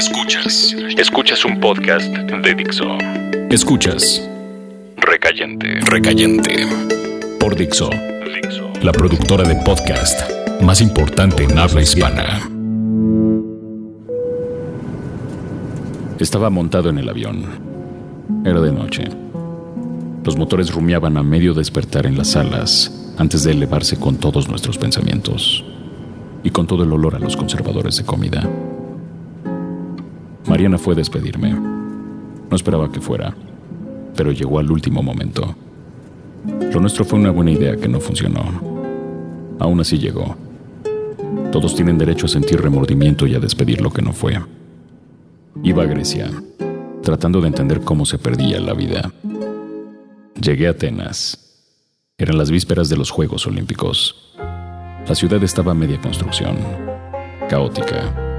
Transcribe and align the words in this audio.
Escuchas. 0.00 0.74
Escuchas 0.96 1.44
un 1.44 1.60
podcast 1.60 2.06
de 2.10 2.54
Dixo. 2.54 2.86
Escuchas. 3.50 4.26
Recayente. 4.96 5.78
Recayente. 5.82 6.66
Por 7.38 7.54
Dixo. 7.54 7.90
La 8.80 8.92
productora 8.92 9.46
de 9.46 9.56
podcast 9.56 10.22
más 10.62 10.80
importante 10.80 11.44
en 11.44 11.58
habla 11.58 11.82
hispana. 11.82 12.40
Estaba 16.18 16.48
montado 16.48 16.88
en 16.88 16.96
el 16.96 17.06
avión. 17.06 17.44
Era 18.46 18.62
de 18.62 18.72
noche. 18.72 19.04
Los 20.24 20.34
motores 20.38 20.72
rumiaban 20.72 21.18
a 21.18 21.22
medio 21.22 21.52
despertar 21.52 22.06
en 22.06 22.16
las 22.16 22.28
salas 22.28 23.12
antes 23.18 23.44
de 23.44 23.50
elevarse 23.50 23.98
con 23.98 24.16
todos 24.16 24.48
nuestros 24.48 24.78
pensamientos 24.78 25.62
y 26.42 26.48
con 26.48 26.66
todo 26.66 26.84
el 26.84 26.92
olor 26.94 27.16
a 27.16 27.18
los 27.18 27.36
conservadores 27.36 27.98
de 27.98 28.06
comida. 28.06 28.48
Mariana 30.46 30.78
fue 30.78 30.94
a 30.94 30.96
despedirme. 30.96 31.50
No 31.52 32.56
esperaba 32.56 32.90
que 32.90 33.00
fuera, 33.00 33.34
pero 34.16 34.32
llegó 34.32 34.58
al 34.58 34.70
último 34.70 35.02
momento. 35.02 35.54
Lo 36.72 36.80
nuestro 36.80 37.04
fue 37.04 37.18
una 37.18 37.30
buena 37.30 37.50
idea 37.50 37.76
que 37.76 37.88
no 37.88 38.00
funcionó. 38.00 38.40
Aún 39.58 39.80
así 39.80 39.98
llegó. 39.98 40.36
Todos 41.52 41.74
tienen 41.74 41.98
derecho 41.98 42.26
a 42.26 42.28
sentir 42.28 42.60
remordimiento 42.60 43.26
y 43.26 43.34
a 43.34 43.40
despedir 43.40 43.80
lo 43.80 43.90
que 43.90 44.02
no 44.02 44.12
fue. 44.12 44.38
Iba 45.62 45.82
a 45.82 45.86
Grecia, 45.86 46.30
tratando 47.02 47.40
de 47.40 47.48
entender 47.48 47.80
cómo 47.80 48.06
se 48.06 48.18
perdía 48.18 48.60
la 48.60 48.72
vida. 48.72 49.12
Llegué 50.40 50.68
a 50.68 50.70
Atenas. 50.70 51.38
Eran 52.16 52.38
las 52.38 52.50
vísperas 52.50 52.88
de 52.88 52.96
los 52.96 53.10
Juegos 53.10 53.46
Olímpicos. 53.46 54.34
La 55.08 55.14
ciudad 55.14 55.42
estaba 55.42 55.72
a 55.72 55.74
media 55.74 56.00
construcción, 56.00 56.56
caótica, 57.48 58.29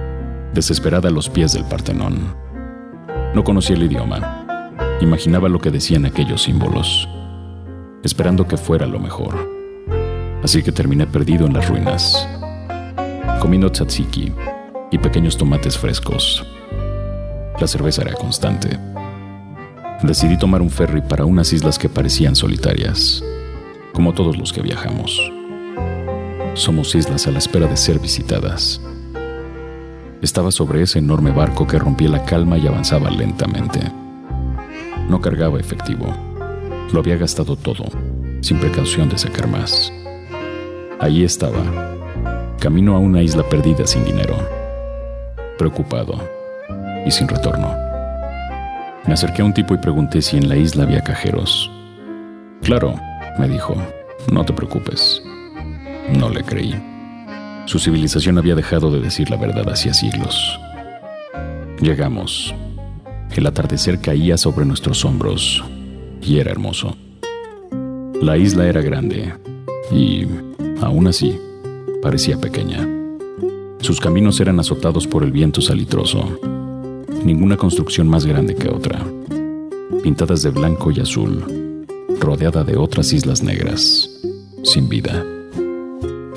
desesperada 0.53 1.09
a 1.09 1.11
los 1.11 1.29
pies 1.29 1.53
del 1.53 1.63
Partenón. 1.65 2.35
No 3.33 3.43
conocía 3.43 3.75
el 3.75 3.83
idioma. 3.83 4.45
Imaginaba 4.99 5.49
lo 5.49 5.59
que 5.59 5.71
decían 5.71 6.05
aquellos 6.05 6.43
símbolos, 6.43 7.07
esperando 8.03 8.47
que 8.47 8.57
fuera 8.57 8.85
lo 8.85 8.99
mejor. 8.99 9.49
Así 10.43 10.61
que 10.61 10.71
terminé 10.71 11.07
perdido 11.07 11.45
en 11.45 11.53
las 11.53 11.69
ruinas, 11.69 12.27
comiendo 13.39 13.71
tzatziki 13.71 14.31
y 14.91 14.97
pequeños 14.97 15.37
tomates 15.37 15.77
frescos. 15.77 16.45
La 17.59 17.67
cerveza 17.67 18.01
era 18.01 18.13
constante. 18.13 18.77
Decidí 20.03 20.37
tomar 20.37 20.61
un 20.61 20.69
ferry 20.69 21.01
para 21.01 21.25
unas 21.25 21.53
islas 21.53 21.77
que 21.77 21.89
parecían 21.89 22.35
solitarias, 22.35 23.23
como 23.93 24.13
todos 24.13 24.37
los 24.37 24.51
que 24.51 24.61
viajamos. 24.61 25.19
Somos 26.55 26.93
islas 26.95 27.27
a 27.27 27.31
la 27.31 27.37
espera 27.37 27.67
de 27.67 27.77
ser 27.77 27.99
visitadas. 27.99 28.81
Estaba 30.21 30.51
sobre 30.51 30.83
ese 30.83 30.99
enorme 30.99 31.31
barco 31.31 31.65
que 31.65 31.79
rompía 31.79 32.09
la 32.09 32.23
calma 32.23 32.55
y 32.57 32.67
avanzaba 32.67 33.09
lentamente. 33.09 33.79
No 35.09 35.19
cargaba 35.19 35.59
efectivo. 35.59 36.05
Lo 36.93 36.99
había 36.99 37.17
gastado 37.17 37.55
todo, 37.55 37.85
sin 38.41 38.59
precaución 38.59 39.09
de 39.09 39.17
sacar 39.17 39.47
más. 39.47 39.91
Allí 40.99 41.23
estaba, 41.23 41.91
camino 42.59 42.95
a 42.95 42.99
una 42.99 43.23
isla 43.23 43.41
perdida 43.49 43.87
sin 43.87 44.05
dinero, 44.05 44.35
preocupado 45.57 46.13
y 47.03 47.09
sin 47.09 47.27
retorno. 47.27 47.73
Me 49.07 49.13
acerqué 49.13 49.41
a 49.41 49.45
un 49.45 49.53
tipo 49.55 49.73
y 49.73 49.77
pregunté 49.79 50.21
si 50.21 50.37
en 50.37 50.47
la 50.47 50.55
isla 50.55 50.83
había 50.83 51.01
cajeros. 51.01 51.71
Claro, 52.61 52.93
me 53.39 53.47
dijo, 53.47 53.75
no 54.31 54.45
te 54.45 54.53
preocupes. 54.53 55.23
No 56.15 56.29
le 56.29 56.43
creí. 56.43 56.90
Su 57.65 57.79
civilización 57.79 58.37
había 58.37 58.55
dejado 58.55 58.91
de 58.91 58.99
decir 58.99 59.29
la 59.29 59.37
verdad 59.37 59.69
hacía 59.69 59.93
siglos. 59.93 60.59
Llegamos. 61.79 62.53
El 63.35 63.47
atardecer 63.47 63.99
caía 63.99 64.37
sobre 64.37 64.65
nuestros 64.65 65.05
hombros 65.05 65.63
y 66.21 66.39
era 66.39 66.51
hermoso. 66.51 66.95
La 68.21 68.37
isla 68.37 68.67
era 68.67 68.81
grande 68.81 69.33
y, 69.91 70.25
aún 70.81 71.07
así, 71.07 71.37
parecía 72.01 72.37
pequeña. 72.39 72.87
Sus 73.79 73.99
caminos 73.99 74.39
eran 74.39 74.59
azotados 74.59 75.07
por 75.07 75.23
el 75.23 75.31
viento 75.31 75.61
salitroso. 75.61 76.39
Ninguna 77.23 77.57
construcción 77.57 78.07
más 78.07 78.25
grande 78.25 78.55
que 78.55 78.69
otra. 78.69 79.03
Pintadas 80.03 80.43
de 80.43 80.49
blanco 80.49 80.91
y 80.91 80.99
azul, 80.99 81.85
rodeada 82.19 82.63
de 82.63 82.75
otras 82.75 83.13
islas 83.13 83.41
negras, 83.41 84.09
sin 84.63 84.89
vida 84.89 85.25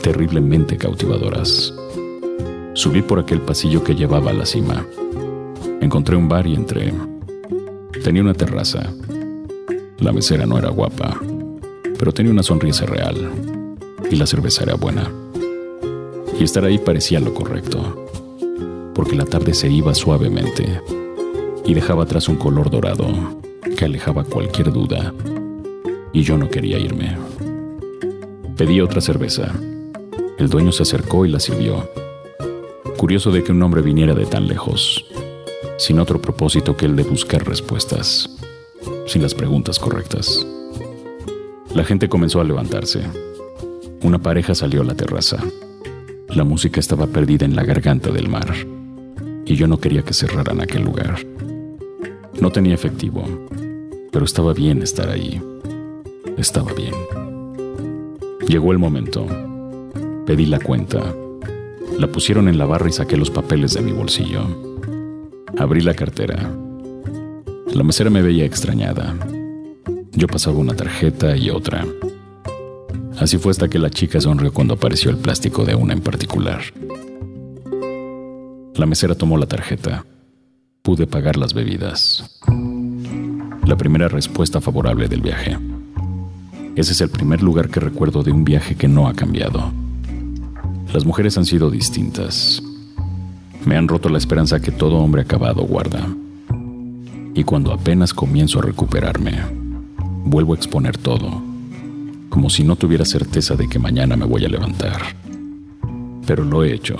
terriblemente 0.04 0.76
cautivadoras. 0.76 1.72
Subí 2.74 3.00
por 3.00 3.18
aquel 3.18 3.40
pasillo 3.40 3.82
que 3.82 3.94
llevaba 3.94 4.32
a 4.32 4.34
la 4.34 4.44
cima. 4.44 4.86
Encontré 5.80 6.14
un 6.14 6.28
bar 6.28 6.46
y 6.46 6.54
entré. 6.54 6.92
Tenía 8.02 8.20
una 8.20 8.34
terraza. 8.34 8.92
La 10.00 10.12
mesera 10.12 10.44
no 10.44 10.58
era 10.58 10.68
guapa, 10.68 11.18
pero 11.98 12.12
tenía 12.12 12.30
una 12.30 12.42
sonrisa 12.42 12.84
real. 12.84 13.30
Y 14.10 14.16
la 14.16 14.26
cerveza 14.26 14.64
era 14.64 14.74
buena. 14.74 15.10
Y 16.38 16.44
estar 16.44 16.66
ahí 16.66 16.76
parecía 16.76 17.18
lo 17.18 17.32
correcto, 17.32 18.06
porque 18.94 19.16
la 19.16 19.24
tarde 19.24 19.54
se 19.54 19.70
iba 19.70 19.94
suavemente 19.94 20.82
y 21.64 21.72
dejaba 21.72 22.02
atrás 22.02 22.28
un 22.28 22.36
color 22.36 22.68
dorado 22.68 23.06
que 23.74 23.86
alejaba 23.86 24.24
cualquier 24.24 24.70
duda. 24.70 25.14
Y 26.12 26.24
yo 26.24 26.36
no 26.36 26.50
quería 26.50 26.78
irme. 26.78 27.16
Pedí 28.54 28.82
otra 28.82 29.00
cerveza 29.00 29.50
el 30.38 30.48
dueño 30.48 30.72
se 30.72 30.82
acercó 30.82 31.24
y 31.24 31.30
la 31.30 31.38
sirvió. 31.38 31.88
Curioso 32.96 33.30
de 33.30 33.44
que 33.44 33.52
un 33.52 33.62
hombre 33.62 33.82
viniera 33.82 34.14
de 34.14 34.26
tan 34.26 34.48
lejos, 34.48 35.04
sin 35.78 35.98
otro 35.98 36.20
propósito 36.20 36.76
que 36.76 36.86
el 36.86 36.96
de 36.96 37.04
buscar 37.04 37.46
respuestas, 37.46 38.28
sin 39.06 39.22
las 39.22 39.34
preguntas 39.34 39.78
correctas. 39.78 40.46
La 41.74 41.84
gente 41.84 42.08
comenzó 42.08 42.40
a 42.40 42.44
levantarse. 42.44 43.02
Una 44.02 44.18
pareja 44.18 44.54
salió 44.54 44.82
a 44.82 44.84
la 44.84 44.94
terraza. 44.94 45.38
La 46.28 46.44
música 46.44 46.80
estaba 46.80 47.06
perdida 47.06 47.44
en 47.44 47.54
la 47.54 47.64
garganta 47.64 48.10
del 48.10 48.28
mar, 48.28 48.54
y 49.44 49.54
yo 49.54 49.68
no 49.68 49.78
quería 49.78 50.02
que 50.02 50.14
cerraran 50.14 50.60
aquel 50.60 50.82
lugar. 50.82 51.18
No 52.40 52.50
tenía 52.50 52.74
efectivo, 52.74 53.24
pero 54.10 54.24
estaba 54.24 54.52
bien 54.52 54.82
estar 54.82 55.08
ahí. 55.08 55.40
Estaba 56.36 56.72
bien. 56.72 56.94
Llegó 58.48 58.72
el 58.72 58.78
momento. 58.78 59.26
Pedí 60.26 60.46
la 60.46 60.58
cuenta. 60.58 61.14
La 61.98 62.06
pusieron 62.06 62.48
en 62.48 62.56
la 62.56 62.64
barra 62.64 62.88
y 62.88 62.92
saqué 62.92 63.16
los 63.18 63.30
papeles 63.30 63.74
de 63.74 63.82
mi 63.82 63.92
bolsillo. 63.92 64.46
Abrí 65.58 65.82
la 65.82 65.92
cartera. 65.92 66.50
La 67.74 67.82
mesera 67.82 68.08
me 68.08 68.22
veía 68.22 68.46
extrañada. 68.46 69.14
Yo 70.12 70.26
pasaba 70.26 70.56
una 70.56 70.74
tarjeta 70.74 71.36
y 71.36 71.50
otra. 71.50 71.84
Así 73.18 73.36
fue 73.36 73.50
hasta 73.50 73.68
que 73.68 73.78
la 73.78 73.90
chica 73.90 74.18
sonrió 74.18 74.52
cuando 74.52 74.74
apareció 74.74 75.10
el 75.10 75.18
plástico 75.18 75.64
de 75.64 75.74
una 75.74 75.92
en 75.92 76.00
particular. 76.00 76.62
La 78.76 78.86
mesera 78.86 79.14
tomó 79.14 79.36
la 79.36 79.46
tarjeta. 79.46 80.06
Pude 80.82 81.06
pagar 81.06 81.36
las 81.36 81.52
bebidas. 81.52 82.40
La 83.66 83.76
primera 83.76 84.08
respuesta 84.08 84.60
favorable 84.60 85.06
del 85.08 85.20
viaje. 85.20 85.58
Ese 86.76 86.92
es 86.92 87.00
el 87.02 87.10
primer 87.10 87.42
lugar 87.42 87.68
que 87.68 87.80
recuerdo 87.80 88.22
de 88.22 88.32
un 88.32 88.44
viaje 88.44 88.74
que 88.74 88.88
no 88.88 89.06
ha 89.06 89.12
cambiado. 89.12 89.83
Las 90.94 91.04
mujeres 91.04 91.36
han 91.36 91.44
sido 91.44 91.72
distintas. 91.72 92.62
Me 93.64 93.76
han 93.76 93.88
roto 93.88 94.08
la 94.08 94.18
esperanza 94.18 94.60
que 94.60 94.70
todo 94.70 94.98
hombre 94.98 95.22
acabado 95.22 95.62
guarda. 95.62 96.06
Y 97.34 97.42
cuando 97.42 97.72
apenas 97.72 98.14
comienzo 98.14 98.60
a 98.60 98.62
recuperarme, 98.62 99.40
vuelvo 100.24 100.52
a 100.52 100.56
exponer 100.56 100.96
todo, 100.96 101.42
como 102.28 102.48
si 102.48 102.62
no 102.62 102.76
tuviera 102.76 103.04
certeza 103.04 103.56
de 103.56 103.68
que 103.68 103.80
mañana 103.80 104.16
me 104.16 104.24
voy 104.24 104.44
a 104.44 104.48
levantar. 104.48 105.16
Pero 106.28 106.44
lo 106.44 106.62
he 106.62 106.72
hecho. 106.72 106.94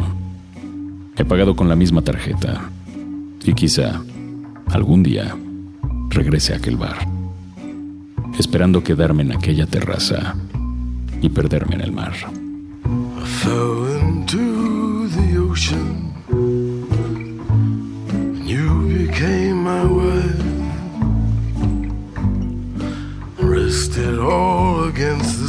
He 1.17 1.25
pagado 1.25 1.55
con 1.55 1.69
la 1.69 1.77
misma 1.77 2.03
tarjeta. 2.03 2.69
Y 3.45 3.55
quizá, 3.55 4.03
algún 4.73 5.05
día, 5.05 5.37
regrese 6.09 6.53
a 6.53 6.57
aquel 6.57 6.77
bar, 6.77 7.07
esperando 8.41 8.83
quedarme 8.83 9.23
en 9.23 9.37
aquella 9.37 9.67
terraza 9.67 10.35
y 11.23 11.29
perderme 11.29 11.77
en 11.77 11.81
el 11.81 11.93
mar. 11.93 12.15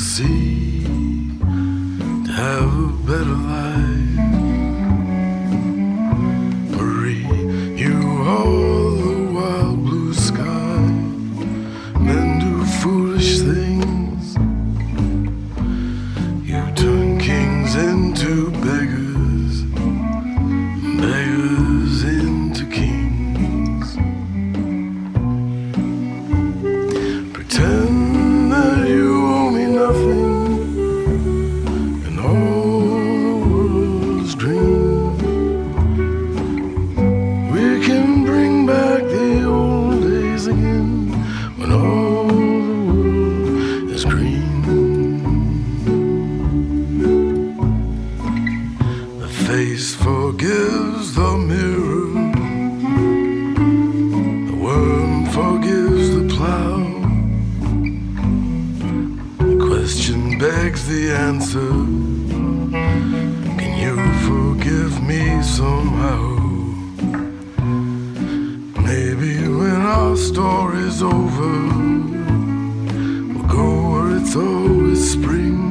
Sea 0.06 0.84
to 2.26 2.32
have 2.32 2.72
a 2.78 2.92
better 3.08 3.38
life. 3.54 4.16
Marie, 6.78 7.26
you 7.76 7.98
are 8.22 8.65
face 49.76 49.96
forgives 49.96 51.16
the 51.16 51.38
mirror. 51.38 52.12
The 54.48 54.56
worm 54.66 55.26
forgives 55.38 56.06
the 56.16 56.26
plow. 56.34 56.78
The 59.38 59.58
question 59.68 60.40
begs 60.40 60.88
the 60.88 61.12
answer. 61.12 61.74
Can 63.60 63.74
you 63.86 63.96
forgive 64.30 64.94
me 65.04 65.24
somehow? 65.44 66.24
Maybe 68.90 69.34
when 69.60 69.82
our 69.98 70.16
story's 70.16 71.02
over, 71.02 71.54
we'll 73.34 73.50
go 73.58 73.68
where 73.92 74.18
it's 74.18 74.36
always 74.36 75.12
spring. 75.12 75.65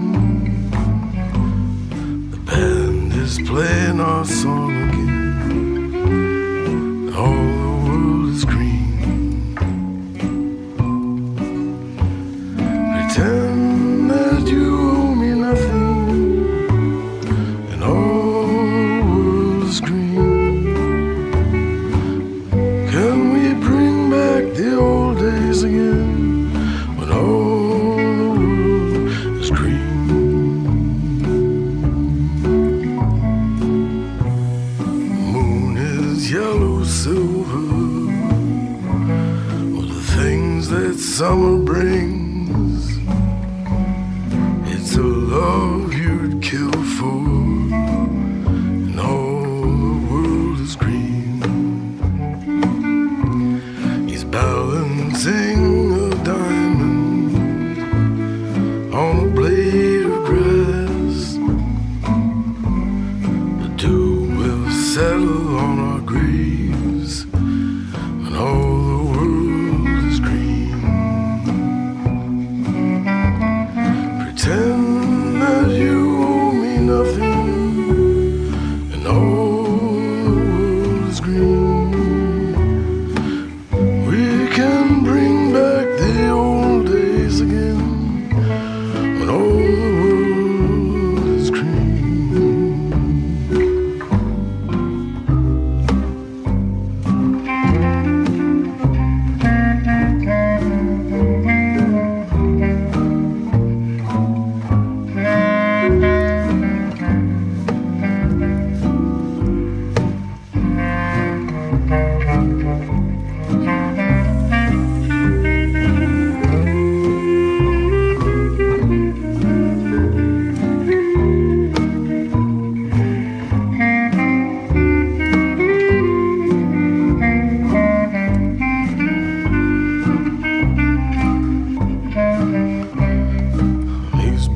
summer 41.14 41.56
brings. 41.64 42.23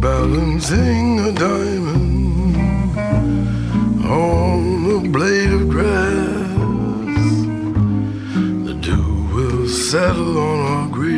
balancing 0.00 1.19
a 1.21 1.33
diamond 1.33 2.56
on 4.06 4.91
a 4.97 5.09
blade 5.09 5.53
of 5.53 5.69
grass. 5.69 6.56
The 8.67 8.75
dew 8.81 9.29
will 9.35 9.67
settle 9.69 10.39
on 10.39 10.59
our 10.61 10.89
green. 10.89 11.18